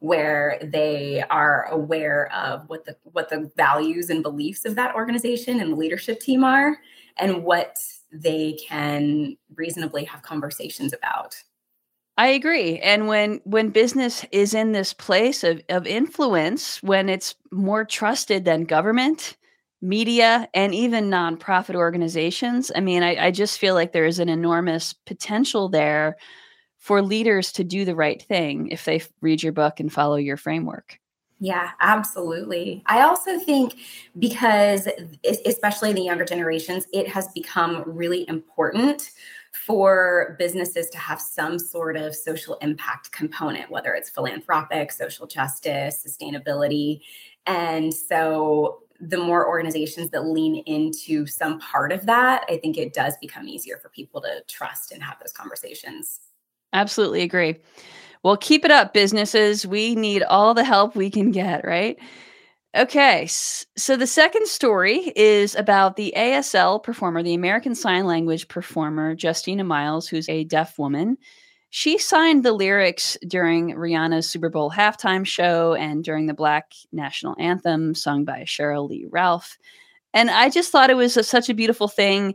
where 0.03 0.59
they 0.61 1.23
are 1.29 1.63
aware 1.71 2.29
of 2.33 2.67
what 2.67 2.83
the 2.83 2.93
what 3.03 3.29
the 3.29 3.49
values 3.55 4.09
and 4.09 4.21
beliefs 4.21 4.65
of 4.65 4.75
that 4.75 4.93
organization 4.95 5.61
and 5.61 5.71
the 5.71 5.77
leadership 5.77 6.19
team 6.19 6.43
are 6.43 6.75
and 7.15 7.45
what 7.45 7.77
they 8.11 8.57
can 8.67 9.37
reasonably 9.55 10.03
have 10.03 10.21
conversations 10.21 10.91
about 10.91 11.41
I 12.17 12.27
agree. 12.27 12.79
And 12.79 13.07
when 13.07 13.39
when 13.45 13.69
business 13.69 14.25
is 14.33 14.53
in 14.53 14.73
this 14.73 14.93
place 14.93 15.41
of, 15.41 15.61
of 15.69 15.87
influence, 15.87 16.83
when 16.83 17.07
it's 17.07 17.33
more 17.49 17.85
trusted 17.85 18.43
than 18.43 18.65
government, 18.65 19.37
media, 19.81 20.49
and 20.53 20.75
even 20.75 21.09
nonprofit 21.09 21.75
organizations, 21.75 22.73
I 22.75 22.81
mean, 22.81 23.03
I, 23.03 23.27
I 23.27 23.31
just 23.31 23.57
feel 23.57 23.73
like 23.73 23.93
there 23.93 24.05
is 24.05 24.19
an 24.19 24.29
enormous 24.29 24.93
potential 25.05 25.69
there 25.69 26.17
for 26.83 27.01
leaders 27.01 27.53
to 27.53 27.63
do 27.63 27.85
the 27.85 27.95
right 27.95 28.21
thing 28.23 28.67
if 28.67 28.83
they 28.83 29.01
read 29.21 29.41
your 29.41 29.53
book 29.53 29.79
and 29.79 29.93
follow 29.93 30.17
your 30.17 30.35
framework. 30.35 30.99
Yeah, 31.39 31.69
absolutely. 31.79 32.83
I 32.87 33.03
also 33.03 33.39
think 33.39 33.75
because, 34.19 34.89
especially 35.45 35.93
the 35.93 36.01
younger 36.01 36.25
generations, 36.25 36.85
it 36.91 37.07
has 37.07 37.29
become 37.29 37.83
really 37.85 38.27
important 38.27 39.11
for 39.53 40.35
businesses 40.37 40.89
to 40.89 40.97
have 40.97 41.21
some 41.21 41.57
sort 41.57 41.95
of 41.95 42.13
social 42.13 42.55
impact 42.55 43.13
component, 43.13 43.71
whether 43.71 43.93
it's 43.93 44.09
philanthropic, 44.09 44.91
social 44.91 45.25
justice, 45.25 46.05
sustainability. 46.05 46.99
And 47.45 47.93
so 47.93 48.79
the 48.99 49.17
more 49.17 49.47
organizations 49.47 50.09
that 50.09 50.25
lean 50.25 50.57
into 50.65 51.27
some 51.27 51.59
part 51.59 51.93
of 51.93 52.05
that, 52.07 52.43
I 52.49 52.57
think 52.57 52.77
it 52.77 52.93
does 52.93 53.15
become 53.21 53.47
easier 53.47 53.77
for 53.77 53.87
people 53.87 54.19
to 54.19 54.41
trust 54.49 54.91
and 54.91 55.01
have 55.01 55.17
those 55.21 55.31
conversations. 55.31 56.19
Absolutely 56.73 57.21
agree. 57.21 57.57
Well, 58.23 58.37
keep 58.37 58.65
it 58.65 58.71
up, 58.71 58.93
businesses. 58.93 59.67
We 59.67 59.95
need 59.95 60.23
all 60.23 60.53
the 60.53 60.63
help 60.63 60.95
we 60.95 61.09
can 61.09 61.31
get, 61.31 61.65
right? 61.65 61.97
Okay, 62.75 63.27
so 63.27 63.95
the 63.95 64.07
second 64.07 64.47
story 64.47 65.13
is 65.15 65.53
about 65.53 65.95
the 65.95 66.11
ASL 66.17 66.81
performer, 66.81 67.21
the 67.21 67.35
American 67.35 67.75
Sign 67.75 68.05
Language 68.07 68.47
performer, 68.47 69.15
Justina 69.21 69.63
Miles, 69.63 70.07
who's 70.07 70.27
a 70.27 70.43
deaf 70.45 70.79
woman. 70.79 71.17
She 71.69 71.99
signed 71.99 72.43
the 72.43 72.51
lyrics 72.51 73.15
during 73.27 73.75
Rihanna's 73.75 74.27
Super 74.27 74.49
Bowl 74.49 74.71
halftime 74.71 75.23
show 75.25 75.75
and 75.75 76.03
during 76.03 76.25
the 76.25 76.33
Black 76.33 76.71
National 76.91 77.35
Anthem 77.39 77.93
sung 77.93 78.25
by 78.25 78.41
Sheryl 78.41 78.89
Lee 78.89 79.05
Ralph. 79.07 79.57
And 80.13 80.31
I 80.31 80.49
just 80.49 80.71
thought 80.71 80.89
it 80.89 80.97
was 80.97 81.15
a, 81.17 81.23
such 81.23 81.49
a 81.49 81.55
beautiful 81.55 81.87
thing. 81.87 82.33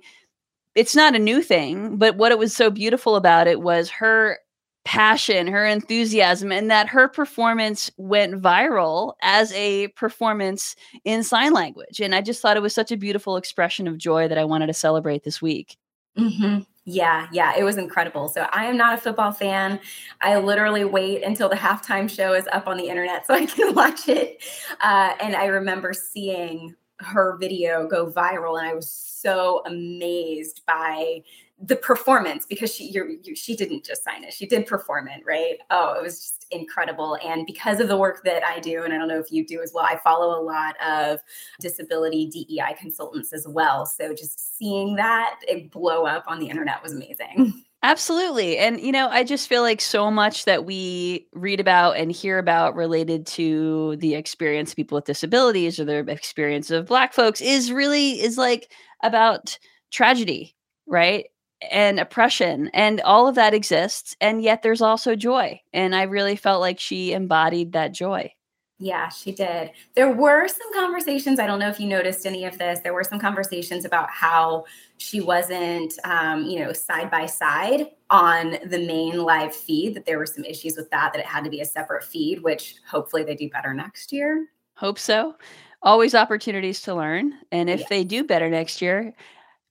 It's 0.79 0.95
not 0.95 1.17
a 1.17 1.19
new 1.19 1.43
thing, 1.43 1.97
but 1.97 2.17
what 2.17 2.31
it 2.31 2.39
was 2.39 2.55
so 2.55 2.71
beautiful 2.71 3.17
about 3.17 3.49
it 3.49 3.61
was 3.61 3.91
her 3.91 4.39
passion, 4.85 5.49
her 5.49 5.67
enthusiasm, 5.67 6.53
and 6.53 6.71
that 6.71 6.89
her 6.89 7.09
performance 7.09 7.91
went 7.97 8.41
viral 8.41 9.15
as 9.21 9.53
a 9.55 9.89
performance 9.89 10.77
in 11.05 11.25
sign 11.25 11.53
language. 11.53 11.99
And 12.01 12.15
I 12.15 12.21
just 12.21 12.41
thought 12.41 12.57
it 12.57 12.63
was 12.63 12.77
such 12.77 12.93
a 12.93 12.97
beautiful 12.97 13.37
expression 13.37 13.89
of 13.89 13.99
joy 13.99 14.29
that 14.29 14.39
I 14.39 14.45
wanted 14.45 14.69
to 14.69 14.73
celebrate 14.73 15.25
this 15.25 15.43
week. 15.43 15.77
Mm-hmm. 16.17 16.61
Yeah, 16.85 17.27
yeah, 17.33 17.55
it 17.59 17.65
was 17.65 17.77
incredible. 17.77 18.29
So 18.29 18.47
I 18.53 18.67
am 18.67 18.77
not 18.77 18.95
a 18.95 18.99
football 18.99 19.33
fan. 19.33 19.81
I 20.21 20.39
literally 20.39 20.85
wait 20.85 21.25
until 21.25 21.49
the 21.49 21.57
halftime 21.57 22.09
show 22.09 22.35
is 22.35 22.47
up 22.53 22.69
on 22.69 22.77
the 22.77 22.89
internet 22.89 23.27
so 23.27 23.35
I 23.35 23.47
can 23.47 23.75
watch 23.75 24.09
it. 24.09 24.45
Uh, 24.81 25.13
and 25.21 25.35
I 25.35 25.47
remember 25.47 25.93
seeing 25.93 26.77
her 27.01 27.37
video 27.37 27.87
go 27.87 28.11
viral, 28.11 28.59
and 28.59 28.69
I 28.69 28.75
was 28.75 28.91
so 28.91 29.63
amazed 29.67 30.63
by 30.67 31.23
the 31.61 31.77
performance 31.77 32.47
because 32.47 32.73
she 32.73 32.85
you, 32.85 33.35
she 33.35 33.57
didn't 33.57 33.85
just 33.85 34.05
sign 34.05 34.23
it 34.23 34.33
she 34.33 34.47
did 34.47 34.65
perform 34.65 35.09
it 35.09 35.23
right? 35.27 35.59
Oh 35.71 35.95
it 35.95 36.03
was 36.03 36.21
just 36.21 36.47
incredible 36.51 37.19
and 37.25 37.45
because 37.47 37.81
of 37.81 37.89
the 37.89 37.97
work 37.97 38.23
that 38.25 38.43
i 38.43 38.59
do 38.59 38.85
and 38.85 38.95
i 38.95 38.97
don't 38.97 39.09
know 39.09 39.19
if 39.19 39.31
you 39.31 39.45
do 39.47 39.61
as 39.61 39.73
well 39.75 39.85
i 39.85 39.97
follow 39.97 40.41
a 40.41 40.43
lot 40.43 40.77
of 40.81 41.21
disability 41.61 42.27
dei 42.27 42.75
consultants 42.79 43.35
as 43.35 43.47
well 43.47 43.85
so 43.85 44.15
just 44.15 44.57
seeing 44.57 44.95
that 44.95 45.39
it 45.47 45.71
blow 45.71 46.07
up 46.07 46.25
on 46.27 46.39
the 46.39 46.49
internet 46.49 46.83
was 46.83 46.93
amazing 46.93 47.65
Absolutely. 47.83 48.59
And, 48.59 48.81
you 48.81 48.91
know, 48.91 49.09
I 49.09 49.23
just 49.23 49.49
feel 49.49 49.63
like 49.63 49.81
so 49.81 50.11
much 50.11 50.45
that 50.47 50.65
we 50.65 51.29
read 51.33 51.61
about 51.61 51.97
and 51.97 52.11
hear 52.11 52.39
about 52.39 52.75
related 52.75 53.25
to 53.29 53.97
the 53.97 54.15
experience 54.17 54.71
of 54.73 54.77
people 54.77 54.97
with 54.97 55.05
disabilities 55.05 55.79
or 55.79 55.85
their 55.85 56.01
experience 56.01 56.71
of 56.73 56.87
Black 56.87 57.13
folks 57.15 57.41
is 57.41 57.71
really, 57.71 58.21
is 58.21 58.37
like 58.37 58.73
about 59.03 59.59
tragedy, 59.93 60.55
right? 60.87 61.27
and 61.73 61.99
oppression 61.99 62.71
and 62.73 63.01
all 63.01 63.27
of 63.27 63.35
that 63.35 63.53
exists 63.53 64.15
and 64.21 64.41
yet 64.43 64.63
there's 64.63 64.81
also 64.81 65.17
joy 65.17 65.61
and 65.73 65.93
i 65.93 66.05
really 66.05 66.37
felt 66.37 66.61
like 66.61 66.79
she 66.79 67.13
embodied 67.13 67.73
that 67.73 67.93
joy 67.93 68.33
yeah 68.79 69.09
she 69.09 69.33
did. 69.33 69.73
There 69.95 70.13
were 70.13 70.49
some 70.49 70.73
conversations 70.73 71.39
i 71.39 71.47
don't 71.47 71.59
know 71.59 71.69
if 71.69 71.81
you 71.81 71.87
noticed 71.87 72.27
any 72.27 72.45
of 72.45 72.59
this 72.59 72.81
there 72.81 72.95
were 72.95 73.05
some 73.05 73.19
conversations 73.19 73.85
about 73.85 74.09
how 74.11 74.65
she 74.99 75.21
wasn't 75.21 75.95
um, 76.05 76.45
you 76.45 76.61
know 76.61 76.73
side 76.73 77.11
by 77.11 77.27
side 77.27 77.87
on 78.11 78.57
the 78.67 78.79
main 78.79 79.23
live 79.23 79.55
feed 79.55 79.95
that 79.95 80.07
there 80.07 80.19
were 80.19 80.27
some 80.27 80.45
issues 80.45 80.77
with 80.77 80.91
that 80.91 81.13
that 81.13 81.21
it 81.21 81.27
had 81.27 81.45
to 81.45 81.51
be 81.51 81.61
a 81.61 81.65
separate 81.65 82.05
feed 82.05 82.43
which 82.43 82.77
hopefully 82.89 83.25
they 83.25 83.35
do 83.35 83.49
better 83.51 83.75
next 83.75 84.13
year. 84.13 84.47
Hope 84.75 84.99
so. 84.99 85.35
Always 85.83 86.15
opportunities 86.15 86.81
to 86.83 86.95
learn 86.95 87.35
and 87.53 87.69
if 87.71 87.89
they 87.89 88.05
do 88.05 88.25
better 88.25 88.49
next 88.49 88.83
year 88.83 89.15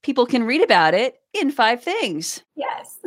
people 0.07 0.25
can 0.25 0.45
read 0.45 0.63
about 0.63 0.93
it 0.93 1.19
in 1.33 1.51
five 1.51 1.83
things. 1.83 2.41
Yes. 2.55 2.97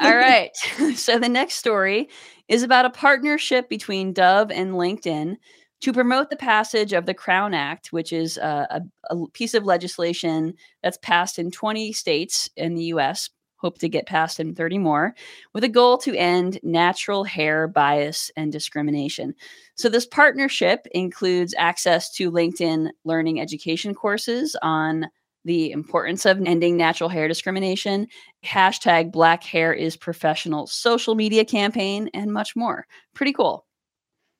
All 0.00 0.16
right. 0.16 0.56
So 0.96 1.18
the 1.18 1.28
next 1.28 1.56
story 1.56 2.08
is 2.48 2.62
about 2.62 2.86
a 2.86 2.90
partnership 2.90 3.68
between 3.68 4.14
Dove 4.14 4.50
and 4.50 4.72
LinkedIn 4.72 5.36
to 5.82 5.92
promote 5.92 6.30
the 6.30 6.36
passage 6.36 6.94
of 6.94 7.04
the 7.04 7.12
Crown 7.12 7.52
Act, 7.52 7.92
which 7.92 8.10
is 8.10 8.38
a, 8.38 8.80
a, 9.10 9.14
a, 9.14 9.28
piece 9.34 9.52
of 9.52 9.66
legislation 9.66 10.54
that's 10.82 10.96
passed 11.02 11.38
in 11.38 11.50
20 11.50 11.92
states 11.92 12.48
in 12.56 12.74
the 12.74 12.84
US, 12.84 13.28
hope 13.56 13.76
to 13.80 13.88
get 13.90 14.06
passed 14.06 14.40
in 14.40 14.54
30 14.54 14.78
more, 14.78 15.14
with 15.52 15.62
a 15.62 15.68
goal 15.68 15.98
to 15.98 16.16
end 16.16 16.58
natural 16.62 17.24
hair 17.24 17.68
bias 17.68 18.30
and 18.34 18.50
discrimination. 18.50 19.34
So, 19.74 19.90
this 19.90 20.06
partnership 20.06 20.86
includes 20.92 21.54
access 21.58 22.10
to 22.12 22.32
LinkedIn 22.32 22.88
learning 23.04 23.42
education 23.42 23.94
courses 23.94 24.56
on 24.62 25.10
the 25.46 25.70
importance 25.70 26.26
of 26.26 26.42
ending 26.44 26.76
natural 26.76 27.08
hair 27.08 27.28
discrimination, 27.28 28.08
hashtag 28.44 29.12
black 29.12 29.44
hair 29.44 29.72
is 29.72 29.96
professional 29.96 30.66
social 30.66 31.14
media 31.14 31.44
campaign, 31.44 32.10
and 32.12 32.32
much 32.32 32.54
more. 32.56 32.86
Pretty 33.14 33.32
cool. 33.32 33.64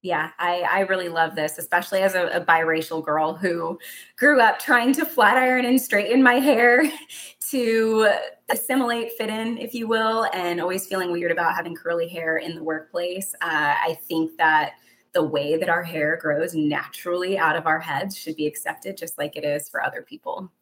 Yeah, 0.03 0.31
I, 0.39 0.61
I 0.61 0.81
really 0.81 1.09
love 1.09 1.35
this, 1.35 1.59
especially 1.59 2.03
as 2.03 2.15
a, 2.15 2.27
a 2.29 2.41
biracial 2.41 3.05
girl 3.05 3.35
who 3.35 3.79
grew 4.19 4.41
up 4.41 4.59
trying 4.59 4.93
to 4.95 5.05
flat 5.05 5.37
iron 5.37 5.65
and 5.65 5.81
straighten 5.81 6.23
my 6.23 6.35
hair 6.35 6.85
to 7.51 8.09
assimilate, 8.49 9.13
fit 9.13 9.31
in, 9.31 9.59
if 9.59 9.75
you 9.75 9.89
will, 9.89 10.29
and 10.33 10.61
always 10.61 10.87
feeling 10.87 11.13
weird 11.13 11.33
about 11.33 11.55
having 11.55 11.75
curly 11.75 12.09
hair 12.09 12.37
in 12.37 12.55
the 12.55 12.63
workplace. 12.63 13.35
Uh, 13.41 13.75
I 13.83 13.99
think 14.09 14.37
that 14.39 14.75
the 15.13 15.25
way 15.25 15.57
that 15.57 15.69
our 15.69 15.83
hair 15.83 16.19
grows 16.21 16.55
naturally 16.55 17.39
out 17.39 17.57
of 17.57 17.67
our 17.67 17.81
heads 17.81 18.17
should 18.17 18.37
be 18.37 18.47
accepted 18.47 18.97
just 18.97 19.17
like 19.19 19.35
it 19.35 19.45
is 19.45 19.69
for 19.69 19.83
other 19.83 20.03
people. 20.03 20.53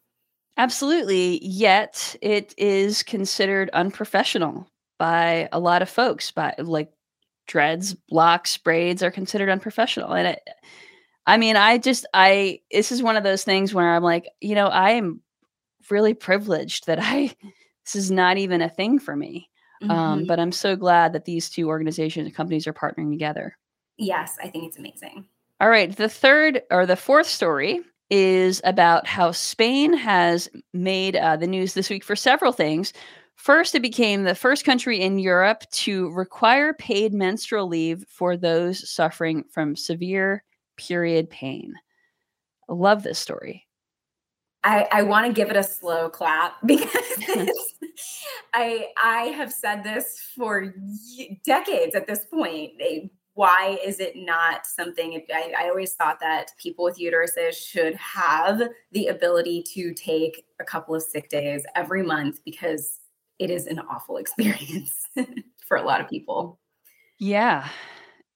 Absolutely. 0.57 1.39
Yet 1.45 2.15
it 2.21 2.53
is 2.57 3.03
considered 3.03 3.69
unprofessional 3.73 4.69
by 4.97 5.49
a 5.51 5.59
lot 5.59 5.81
of 5.81 5.89
folks. 5.89 6.31
By 6.31 6.53
like 6.57 6.91
dreads, 7.47 7.95
locks, 8.09 8.57
braids 8.57 9.03
are 9.03 9.11
considered 9.11 9.49
unprofessional. 9.49 10.13
And 10.13 10.29
it, 10.29 10.41
I 11.27 11.37
mean, 11.37 11.55
I 11.55 11.77
just, 11.77 12.05
I, 12.13 12.61
this 12.71 12.91
is 12.91 13.03
one 13.03 13.17
of 13.17 13.23
those 13.23 13.43
things 13.43 13.73
where 13.73 13.95
I'm 13.95 14.03
like, 14.03 14.29
you 14.41 14.55
know, 14.55 14.67
I 14.67 14.91
am 14.91 15.21
really 15.89 16.13
privileged 16.13 16.87
that 16.87 16.99
I, 17.01 17.35
this 17.85 17.95
is 17.95 18.11
not 18.11 18.37
even 18.37 18.61
a 18.61 18.69
thing 18.69 18.99
for 18.99 19.15
me. 19.15 19.49
Um, 19.81 19.89
mm-hmm. 19.89 19.99
Um, 19.99 20.25
but 20.25 20.39
I'm 20.39 20.51
so 20.51 20.75
glad 20.75 21.13
that 21.13 21.25
these 21.25 21.49
two 21.49 21.67
organizations 21.67 22.27
and 22.27 22.35
companies 22.35 22.65
are 22.65 22.73
partnering 22.73 23.11
together. 23.11 23.57
Yes, 23.97 24.37
I 24.41 24.49
think 24.49 24.65
it's 24.65 24.77
amazing. 24.77 25.25
All 25.59 25.69
right. 25.69 25.95
The 25.95 26.09
third 26.09 26.63
or 26.71 26.85
the 26.85 26.95
fourth 26.95 27.27
story 27.27 27.81
is 28.09 28.61
about 28.63 29.07
how 29.07 29.31
Spain 29.31 29.93
has 29.93 30.49
made 30.73 31.15
uh, 31.15 31.35
the 31.37 31.47
news 31.47 31.73
this 31.73 31.89
week 31.89 32.03
for 32.03 32.15
several 32.15 32.51
things. 32.51 32.93
First, 33.35 33.75
it 33.75 33.81
became 33.81 34.23
the 34.23 34.35
first 34.35 34.63
country 34.65 35.01
in 35.01 35.19
Europe 35.19 35.63
to 35.71 36.09
require 36.11 36.73
paid 36.73 37.13
menstrual 37.13 37.67
leave 37.67 38.05
for 38.07 38.37
those 38.37 38.89
suffering 38.89 39.43
from 39.51 39.75
severe 39.75 40.43
period 40.77 41.29
pain. 41.29 41.73
I 42.69 42.73
love 42.73 43.03
this 43.03 43.19
story. 43.19 43.65
I, 44.63 44.87
I 44.91 45.03
want 45.03 45.27
to 45.27 45.33
give 45.33 45.51
it 45.51 45.57
a 45.57 45.63
slow 45.63 46.09
clap 46.09 46.53
because 46.65 47.75
I 48.53 48.87
I 49.01 49.23
have 49.37 49.53
said 49.53 49.83
this 49.83 50.19
for 50.35 50.73
decades 51.45 51.95
at 51.95 52.07
this 52.07 52.25
point 52.25 52.73
why 53.35 53.77
is 53.85 53.99
it 53.99 54.15
not 54.15 54.65
something 54.65 55.21
I, 55.33 55.53
I, 55.57 55.69
always 55.69 55.93
thought 55.93 56.19
that 56.21 56.51
people 56.57 56.85
with 56.85 56.97
uteruses 56.97 57.53
should 57.53 57.95
have 57.95 58.61
the 58.91 59.07
ability 59.07 59.63
to 59.73 59.93
take 59.93 60.45
a 60.59 60.63
couple 60.63 60.95
of 60.95 61.03
sick 61.03 61.29
days 61.29 61.65
every 61.75 62.01
month 62.01 62.39
because 62.43 62.99
it 63.37 63.51
is 63.51 63.67
an 63.67 63.79
awful 63.79 64.17
experience 64.17 65.07
for 65.67 65.77
a 65.77 65.83
lot 65.83 66.01
of 66.01 66.09
people. 66.09 66.59
Yeah 67.19 67.69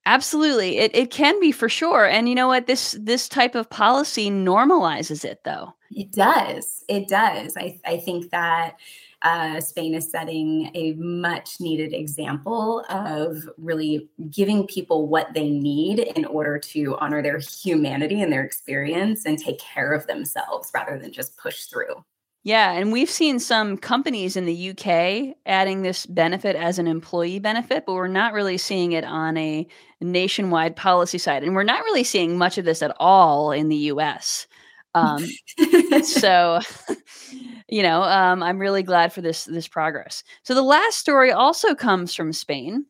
absolutely. 0.10 0.80
It, 0.80 0.96
it 0.96 1.12
can 1.12 1.40
be 1.40 1.52
for 1.52 1.70
sure. 1.70 2.06
And 2.06 2.28
you 2.28 2.36
know 2.36 2.48
what? 2.48 2.68
This 2.68 2.98
this 3.00 3.30
type 3.30 3.56
of 3.56 3.70
policy 3.70 4.30
normalizes 4.30 5.24
it 5.24 5.42
though. 5.46 5.74
It 5.92 6.12
does. 6.12 6.84
It 6.90 7.08
does. 7.08 7.56
I, 7.56 7.80
I 7.86 7.98
think 7.98 8.32
that 8.32 8.76
uh, 9.22 9.60
Spain 9.60 9.94
is 9.94 10.10
setting 10.10 10.72
a 10.76 10.94
much 10.94 11.60
needed 11.60 11.94
example 11.94 12.86
of 12.90 13.50
really 13.58 14.10
giving 14.30 14.66
people 14.66 15.08
what 15.08 15.34
they 15.34 15.50
need 15.50 16.00
in 16.00 16.26
order 16.26 16.58
to 16.58 16.98
honor 17.00 17.22
their 17.22 17.40
humanity 17.40 18.22
and 18.22 18.32
their 18.32 18.44
experience 18.44 19.26
and 19.26 19.38
take 19.38 19.60
care 19.60 19.94
of 19.94 20.08
themselves 20.08 20.72
rather 20.74 20.98
than 20.98 21.12
just 21.12 21.38
push 21.38 21.66
through. 21.66 22.04
Yeah, 22.44 22.72
and 22.72 22.94
we've 22.94 23.10
seen 23.10 23.40
some 23.40 23.78
companies 23.78 24.38
in 24.38 24.46
the 24.46 24.70
UK 24.70 25.36
adding 25.46 25.82
this 25.82 26.06
benefit 26.06 26.56
as 26.56 26.80
an 26.80 26.88
employee 26.88 27.40
benefit, 27.40 27.86
but 27.86 27.94
we're 27.94 28.08
not 28.08 28.32
really 28.32 28.58
seeing 28.58 28.94
it 28.94 29.04
on 29.04 29.36
a 29.36 29.68
nationwide 30.00 30.78
policy 30.78 31.18
side. 31.18 31.44
And 31.44 31.54
we're 31.54 31.64
not 31.64 31.84
really 31.84 32.06
seeing 32.06 32.38
much 32.38 32.58
of 32.58 32.64
this 32.64 32.82
at 32.82 32.96
all 32.98 33.52
in 33.52 33.68
the 33.68 33.76
US. 33.76 34.48
Um, 34.96 35.26
so, 36.04 36.62
you 37.70 37.84
know, 37.84 38.04
um, 38.04 38.44
I'm 38.44 38.60
really 38.60 38.84
glad 38.84 39.14
for 39.14 39.22
this 39.22 39.46
this 39.46 39.68
progress. 39.68 40.24
So 40.44 40.54
the 40.54 40.62
last 40.62 40.98
story 40.98 41.32
also 41.32 41.76
comes 41.76 42.14
from 42.14 42.34
Spain 42.34 42.86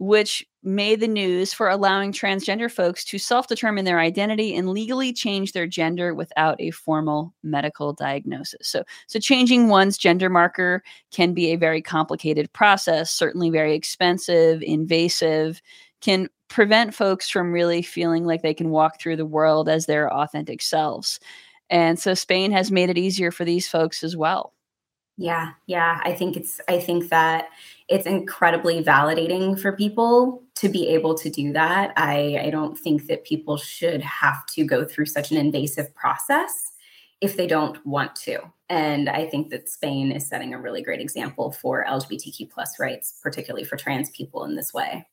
which 0.00 0.46
made 0.62 0.98
the 0.98 1.06
news 1.06 1.52
for 1.52 1.68
allowing 1.68 2.10
transgender 2.10 2.70
folks 2.70 3.04
to 3.04 3.18
self 3.18 3.46
determine 3.48 3.84
their 3.84 4.00
identity 4.00 4.56
and 4.56 4.70
legally 4.70 5.12
change 5.12 5.52
their 5.52 5.66
gender 5.66 6.14
without 6.14 6.56
a 6.58 6.70
formal 6.70 7.34
medical 7.42 7.92
diagnosis. 7.92 8.66
So, 8.66 8.82
so 9.06 9.18
changing 9.18 9.68
one's 9.68 9.98
gender 9.98 10.30
marker 10.30 10.82
can 11.12 11.34
be 11.34 11.50
a 11.50 11.56
very 11.56 11.82
complicated 11.82 12.50
process, 12.54 13.10
certainly 13.10 13.50
very 13.50 13.74
expensive, 13.74 14.62
invasive, 14.62 15.60
can 16.00 16.28
prevent 16.48 16.94
folks 16.94 17.28
from 17.28 17.52
really 17.52 17.82
feeling 17.82 18.24
like 18.24 18.40
they 18.40 18.54
can 18.54 18.70
walk 18.70 18.98
through 18.98 19.16
the 19.16 19.26
world 19.26 19.68
as 19.68 19.84
their 19.84 20.10
authentic 20.12 20.62
selves. 20.62 21.20
And 21.70 21.98
so 21.98 22.14
Spain 22.14 22.52
has 22.52 22.70
made 22.70 22.90
it 22.90 22.98
easier 22.98 23.30
for 23.30 23.44
these 23.44 23.68
folks 23.68 24.02
as 24.04 24.16
well. 24.16 24.52
Yeah, 25.16 25.52
yeah. 25.66 26.00
I 26.02 26.12
think 26.12 26.36
it's 26.36 26.60
I 26.66 26.80
think 26.80 27.10
that 27.10 27.48
it's 27.88 28.06
incredibly 28.06 28.82
validating 28.82 29.60
for 29.60 29.72
people 29.72 30.42
to 30.56 30.68
be 30.68 30.88
able 30.88 31.14
to 31.16 31.28
do 31.28 31.52
that. 31.52 31.92
I, 31.96 32.40
I 32.44 32.50
don't 32.50 32.78
think 32.78 33.06
that 33.06 33.24
people 33.24 33.56
should 33.58 34.00
have 34.00 34.46
to 34.46 34.64
go 34.64 34.84
through 34.84 35.06
such 35.06 35.30
an 35.30 35.36
invasive 35.36 35.94
process 35.94 36.72
if 37.20 37.36
they 37.36 37.46
don't 37.46 37.84
want 37.86 38.16
to. 38.16 38.40
And 38.70 39.10
I 39.10 39.26
think 39.26 39.50
that 39.50 39.68
Spain 39.68 40.10
is 40.10 40.26
setting 40.26 40.54
a 40.54 40.60
really 40.60 40.82
great 40.82 41.00
example 41.00 41.52
for 41.52 41.84
LGBTQ 41.84 42.50
plus 42.50 42.78
rights, 42.78 43.18
particularly 43.22 43.64
for 43.64 43.76
trans 43.76 44.08
people 44.10 44.44
in 44.44 44.56
this 44.56 44.72
way. 44.72 45.06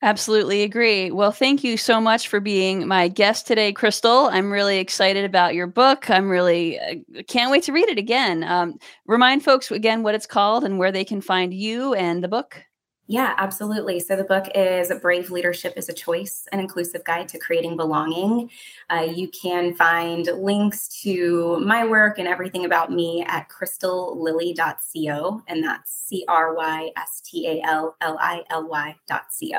Absolutely 0.00 0.62
agree. 0.62 1.10
Well, 1.10 1.32
thank 1.32 1.64
you 1.64 1.76
so 1.76 2.00
much 2.00 2.28
for 2.28 2.38
being 2.38 2.86
my 2.86 3.08
guest 3.08 3.48
today, 3.48 3.72
Crystal. 3.72 4.26
I'm 4.26 4.50
really 4.50 4.78
excited 4.78 5.24
about 5.24 5.54
your 5.54 5.66
book. 5.66 6.08
I'm 6.08 6.28
really 6.28 6.78
uh, 6.78 7.22
can't 7.26 7.50
wait 7.50 7.64
to 7.64 7.72
read 7.72 7.88
it 7.88 7.98
again. 7.98 8.44
Um, 8.44 8.78
remind 9.06 9.42
folks 9.42 9.72
again 9.72 10.04
what 10.04 10.14
it's 10.14 10.26
called 10.26 10.62
and 10.62 10.78
where 10.78 10.92
they 10.92 11.04
can 11.04 11.20
find 11.20 11.52
you 11.52 11.94
and 11.94 12.22
the 12.22 12.28
book. 12.28 12.62
Yeah, 13.08 13.34
absolutely. 13.38 13.98
So 13.98 14.14
the 14.14 14.22
book 14.22 14.44
is 14.54 14.92
Brave 15.00 15.30
Leadership 15.32 15.72
is 15.76 15.88
a 15.88 15.94
Choice, 15.94 16.46
an 16.52 16.60
inclusive 16.60 17.02
guide 17.04 17.26
to 17.28 17.38
creating 17.38 17.76
belonging. 17.76 18.50
Uh, 18.90 19.08
you 19.12 19.28
can 19.30 19.74
find 19.74 20.28
links 20.36 20.88
to 21.02 21.58
my 21.58 21.84
work 21.86 22.18
and 22.18 22.28
everything 22.28 22.66
about 22.66 22.92
me 22.92 23.24
at 23.26 23.48
crystallily.co, 23.48 25.42
and 25.48 25.64
that's 25.64 25.90
C 25.90 26.24
R 26.28 26.54
Y 26.54 26.90
S 26.96 27.22
T 27.24 27.48
A 27.48 27.66
L 27.66 27.96
L 28.00 28.16
I 28.20 28.42
L 28.50 28.68
Y.co. 28.68 29.58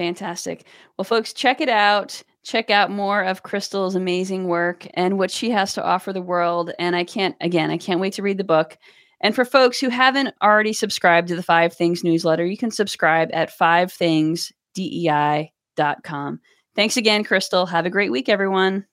Fantastic. 0.00 0.64
Well, 0.96 1.04
folks, 1.04 1.34
check 1.34 1.60
it 1.60 1.68
out. 1.68 2.22
Check 2.42 2.70
out 2.70 2.90
more 2.90 3.22
of 3.22 3.42
Crystal's 3.42 3.94
amazing 3.94 4.48
work 4.48 4.86
and 4.94 5.18
what 5.18 5.30
she 5.30 5.50
has 5.50 5.74
to 5.74 5.84
offer 5.84 6.14
the 6.14 6.22
world. 6.22 6.72
And 6.78 6.96
I 6.96 7.04
can't, 7.04 7.36
again, 7.42 7.70
I 7.70 7.76
can't 7.76 8.00
wait 8.00 8.14
to 8.14 8.22
read 8.22 8.38
the 8.38 8.44
book. 8.44 8.78
And 9.20 9.34
for 9.34 9.44
folks 9.44 9.78
who 9.78 9.90
haven't 9.90 10.34
already 10.42 10.72
subscribed 10.72 11.28
to 11.28 11.36
the 11.36 11.42
Five 11.42 11.74
Things 11.74 12.02
newsletter, 12.02 12.46
you 12.46 12.56
can 12.56 12.70
subscribe 12.70 13.28
at 13.34 13.54
fivethingsdei.com. 13.54 16.40
Thanks 16.74 16.96
again, 16.96 17.22
Crystal. 17.22 17.66
Have 17.66 17.84
a 17.84 17.90
great 17.90 18.10
week, 18.10 18.30
everyone. 18.30 18.86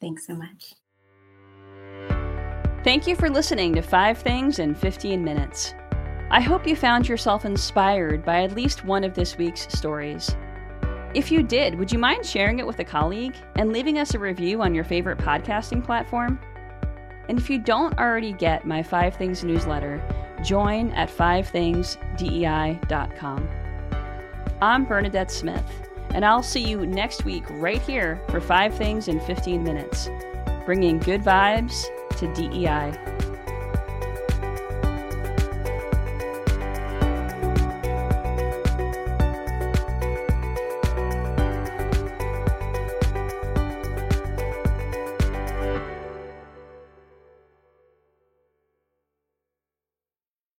Thanks 0.00 0.26
so 0.26 0.34
much. 0.34 0.72
Thank 2.84 3.06
you 3.06 3.16
for 3.16 3.28
listening 3.28 3.74
to 3.74 3.82
Five 3.82 4.16
Things 4.16 4.58
in 4.58 4.74
15 4.74 5.22
Minutes. 5.22 5.74
I 6.30 6.40
hope 6.40 6.66
you 6.66 6.74
found 6.74 7.06
yourself 7.06 7.44
inspired 7.44 8.24
by 8.24 8.44
at 8.44 8.54
least 8.54 8.86
one 8.86 9.04
of 9.04 9.12
this 9.12 9.36
week's 9.36 9.70
stories. 9.70 10.34
If 11.14 11.30
you 11.30 11.42
did, 11.44 11.78
would 11.78 11.92
you 11.92 11.98
mind 11.98 12.26
sharing 12.26 12.58
it 12.58 12.66
with 12.66 12.80
a 12.80 12.84
colleague 12.84 13.36
and 13.54 13.72
leaving 13.72 14.00
us 14.00 14.14
a 14.14 14.18
review 14.18 14.62
on 14.62 14.74
your 14.74 14.82
favorite 14.82 15.18
podcasting 15.18 15.84
platform? 15.84 16.40
And 17.28 17.38
if 17.38 17.48
you 17.48 17.60
don't 17.60 17.96
already 17.98 18.32
get 18.32 18.66
my 18.66 18.82
Five 18.82 19.14
Things 19.14 19.44
newsletter, 19.44 20.02
join 20.42 20.90
at 20.90 21.08
fivethingsdei.com. 21.08 23.48
I'm 24.60 24.84
Bernadette 24.84 25.30
Smith, 25.30 25.64
and 26.10 26.24
I'll 26.24 26.42
see 26.42 26.68
you 26.68 26.84
next 26.84 27.24
week 27.24 27.44
right 27.48 27.80
here 27.82 28.20
for 28.28 28.40
Five 28.40 28.74
Things 28.74 29.06
in 29.06 29.20
15 29.20 29.62
Minutes, 29.62 30.10
bringing 30.66 30.98
good 30.98 31.22
vibes 31.22 31.84
to 32.18 32.26
DEI 32.34 32.90